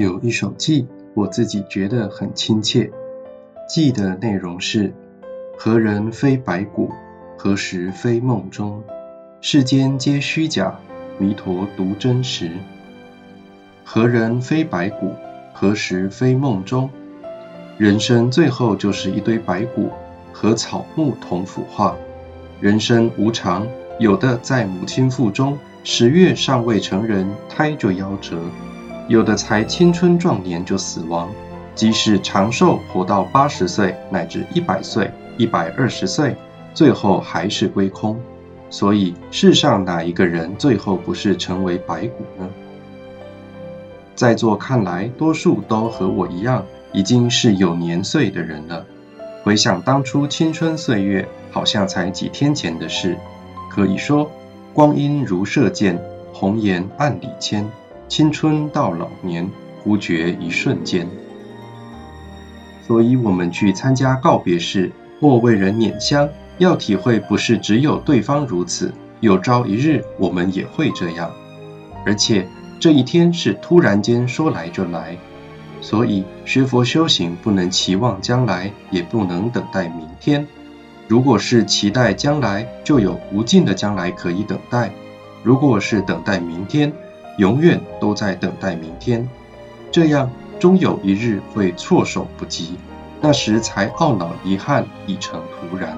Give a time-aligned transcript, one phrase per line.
[0.00, 2.90] 有一首偈，我自己觉得很亲切。
[3.68, 4.94] 偈的内容是：
[5.58, 6.90] 何人非白骨？
[7.36, 8.82] 何时非梦中？
[9.42, 10.80] 世间皆虚假，
[11.18, 12.50] 弥陀独真实。
[13.84, 15.12] 何人非白骨？
[15.52, 16.88] 何时非梦中？
[17.76, 19.90] 人生最后就是一堆白骨，
[20.32, 21.94] 和草木同腐化。
[22.58, 23.66] 人生无常，
[23.98, 28.40] 有的在母亲腹中，十月尚未成人，胎就夭折。
[29.10, 31.28] 有的才青春壮年就死亡，
[31.74, 36.36] 即使长寿活到八十岁乃至一百岁、一百二十岁，
[36.74, 38.20] 最后还是归空。
[38.70, 42.48] 所以世上哪一个人最后不是成为白骨呢？
[44.14, 48.86] 在座看来，多数都和我一样，已经是有年岁的人了。
[49.42, 53.18] 回想当初青春岁月，好像才几天前的事。
[53.68, 54.30] 可以说，
[54.72, 56.00] 光阴如射箭，
[56.32, 57.68] 红颜暗里牵。
[58.10, 61.08] 青春到老年，忽觉一瞬间。
[62.84, 71.30] 所以，我们去参加告别式或为人捻香，要体会不是只有对方如此，有朝一日我们也会这样。
[72.04, 72.48] 而且，
[72.80, 75.16] 这一天是突然间说来就来，
[75.80, 80.44] 所以学佛修行不能期望将来，也不能等待明天。
[81.06, 84.90] 如果是期待将来，就有无尽的将来可以等待；
[85.44, 86.92] 如果是等待明天，
[87.40, 89.26] 永远都在等待明天，
[89.90, 92.76] 这样终有一日会措手不及，
[93.18, 95.96] 那时才懊恼遗憾已成徒然。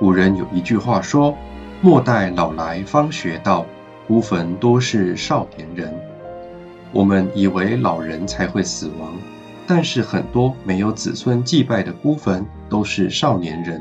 [0.00, 1.36] 古人有一句话说
[1.80, 3.64] ：“莫待老来方学道，
[4.08, 5.94] 孤坟多是少年人。”
[6.90, 9.12] 我们以为老人才会死亡，
[9.68, 13.80] 但是很多没有子孙祭拜的孤坟都是少年人，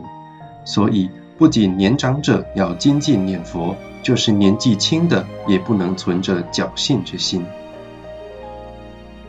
[0.66, 3.76] 所以不仅年长者要精进念佛。
[4.02, 7.46] 就是年纪轻的也不能存着侥幸之心。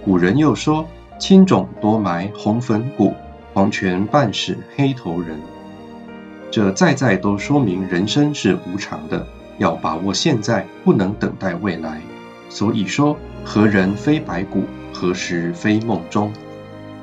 [0.04, 0.86] 古人又说
[1.18, 3.14] ：“青冢多埋红粉骨，
[3.52, 5.38] 黄泉半是黑头人。”
[6.50, 9.26] 这再再都说明人生是无常的，
[9.58, 12.00] 要把握现在，不能等待未来。
[12.48, 14.64] 所以说：“何人非白骨？
[14.92, 16.32] 何时非梦中？”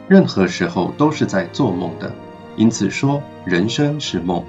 [0.10, 2.12] 任何时候都是在做梦的。
[2.56, 4.44] 因此说，人生是梦，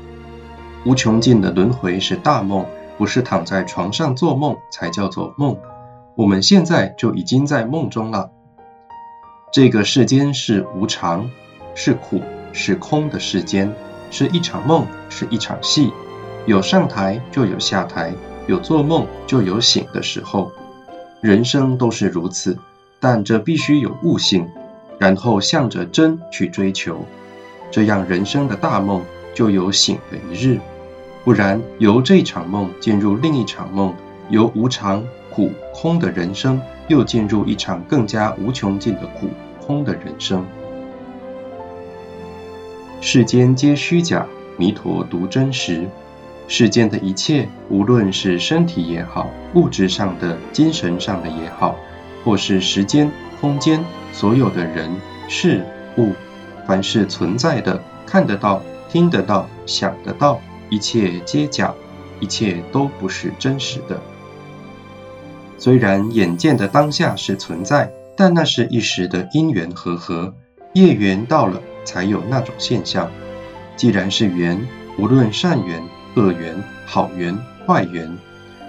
[0.86, 2.64] 无穷尽的轮回是大梦。
[2.98, 5.56] 不是躺在床上做梦才叫做梦，
[6.16, 8.32] 我们现在就已经在梦中了。
[9.53, 11.31] 这个世间是无常，
[11.75, 12.20] 是苦，
[12.53, 13.72] 是空的世间，
[14.10, 15.92] 是一场梦，是一场戏。
[16.44, 18.12] 有上台就有下台，
[18.47, 20.50] 有做梦就有醒的时候。
[21.20, 22.58] 人生都是如此，
[23.00, 24.48] 但这必须有悟性，
[24.98, 27.04] 然后向着真去追求，
[27.70, 29.04] 这样人生的大梦
[29.34, 30.60] 就有醒的一日。
[31.28, 33.94] 不然，由这场梦进入另一场梦，
[34.30, 39.28] 由无常、苦、空的人生，又进入一场更加无穷尽的苦、
[39.60, 40.42] 空的人生。
[43.02, 45.86] 世间皆虚假，弥陀独真实。
[46.48, 51.76] 世间的一切，无论是身体也好，物质上的、精神上的也好，
[52.24, 53.84] 或是时间、空间，
[54.14, 54.90] 所有的人、
[55.28, 55.62] 事、
[55.98, 56.12] 物，
[56.66, 60.40] 凡是存在的、看得到、听得到、想得到。
[60.70, 61.74] 一切皆假，
[62.20, 64.00] 一切都不是真实的。
[65.56, 70.34] 虽然眼见的当下是存在，但那是一时的因缘和合，
[70.74, 73.10] 业缘到了才有那种现象。
[73.76, 74.66] 既然是缘，
[74.98, 75.82] 无论善缘、
[76.14, 77.36] 恶缘、好缘、
[77.66, 78.16] 坏缘，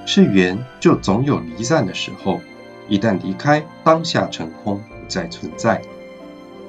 [0.05, 2.39] 是缘就总有离散的时候。
[2.87, 5.81] 一旦离开，当下成空，不再存在。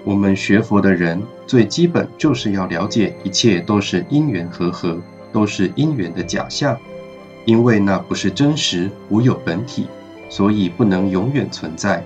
[0.04, 4.98] 我们学佛的人，最基本就是要了解，一切都是因缘和合。
[5.32, 6.78] 都是因缘的假象，
[7.44, 9.86] 因为那不是真实，无有本体，
[10.28, 12.04] 所以不能永远存在。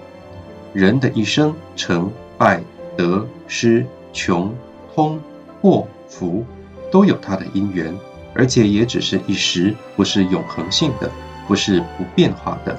[0.73, 2.63] 人的一生，成败
[2.97, 4.55] 得失穷
[4.95, 5.21] 通
[5.61, 6.45] 祸福，
[6.91, 7.97] 都有它的因缘，
[8.35, 11.11] 而且也只是一时，不是永恒性的，
[11.47, 12.79] 不是不变化的。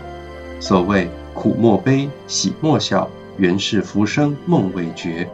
[0.59, 5.29] 所谓苦莫悲，喜莫笑，原是浮生梦未觉。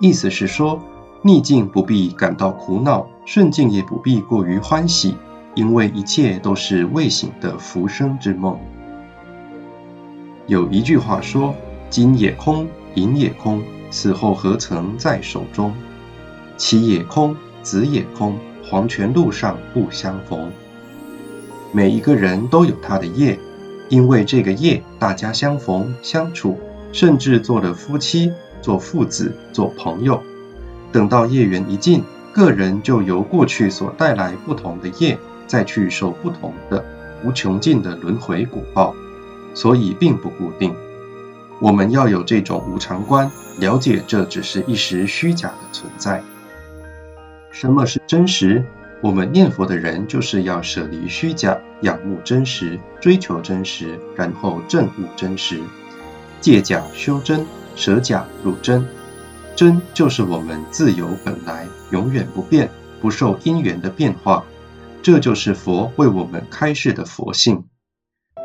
[0.00, 0.80] 意思是说。
[1.24, 5.16] 逆境不必感到苦恼，顺境也不必过于欢喜，
[5.54, 8.58] 因为一切都是未醒的浮生之梦。
[10.46, 11.54] 有一句话说
[11.88, 15.72] ：“金也空，银也空，死后何曾在手中？
[16.56, 18.36] 妻也空，子也空，
[18.68, 20.50] 黄泉路上不相逢。”
[21.72, 23.38] 每一个人都有他的业，
[23.88, 26.58] 因为这个业，大家相逢相处，
[26.92, 30.22] 甚至做了夫妻、做父子、做朋友。
[30.90, 32.02] 等到业缘一尽，
[32.32, 36.84] 个人就由过去所带来不同的业，再去受不同的
[37.22, 38.94] 无穷尽的轮回果报。
[39.54, 40.74] 所以并不固定。
[41.60, 46.22] 我们要有这种无常观，了解这只是一时虚假的存在。
[47.50, 48.64] 什么是真实？
[49.02, 55.60] 我们念佛的人就是要舍离虚假，仰慕真实，追求真实，然后证悟真实，
[56.40, 57.44] 借假修真，
[57.76, 58.88] 舍假入真。
[59.54, 62.70] 真就是我们自由本来，永远不变，
[63.00, 64.44] 不受因缘的变化。
[65.02, 67.64] 这就是佛为我们开示的佛性。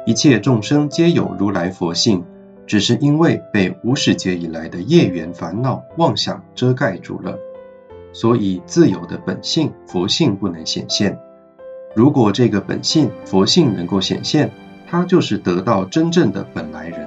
[0.06, 2.26] 一切众生皆有如来佛性，
[2.66, 7.38] 只是因为被无始劫以来的业缘烦恼妄想遮盖住了。
[8.14, 11.20] 所以，自由的本性佛性不能显现。
[11.96, 14.52] 如果这个本性佛性能够显现，
[14.90, 17.07] 他就是得到真正的本来人。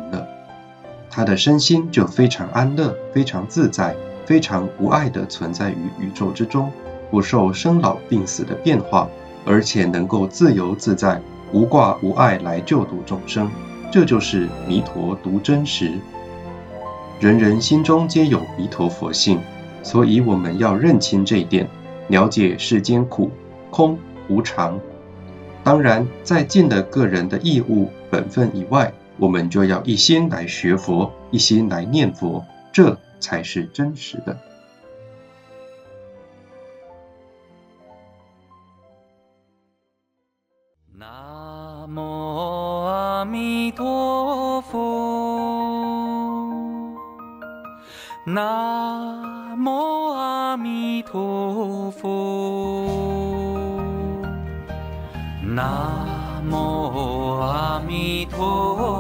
[1.11, 6.73] 他的身心就非常安乐、非常自在、非常无碍地存在于宇宙之中，
[7.11, 9.09] 不受生老病死的变化，
[9.45, 11.21] 而且能够自由自在、
[11.53, 13.51] 无挂无碍来救度众生。
[13.91, 15.93] 这就是弥陀独真实。
[17.19, 19.41] 人人心中皆有弥陀佛性。
[19.83, 21.67] 所以我们要认清这一点，
[22.09, 23.31] 了解世间苦、
[23.71, 23.99] 空、
[24.29, 24.79] 无常。
[25.65, 34.39] 当然，在尽了个人的义务、本分以外，我们就要一心来学佛，一心来念佛，这才是真实的。
[40.97, 44.81] 南无阿弥陀佛。
[48.25, 49.21] 南。
[49.61, 52.87] 无阿弥陀佛，
[55.43, 59.00] 南无阿弥陀，